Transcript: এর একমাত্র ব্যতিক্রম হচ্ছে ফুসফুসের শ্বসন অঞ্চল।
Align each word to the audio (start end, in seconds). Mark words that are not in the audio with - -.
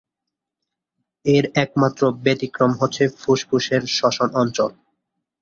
এর 1.25 1.45
একমাত্র 1.55 2.01
ব্যতিক্রম 2.23 2.71
হচ্ছে 2.81 3.03
ফুসফুসের 3.19 3.81
শ্বসন 3.95 4.29
অঞ্চল। 4.35 4.71